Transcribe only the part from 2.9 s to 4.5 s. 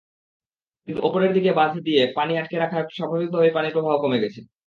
স্বাভাবিকভাবেই পানিপ্রবাহ কমে গেছে।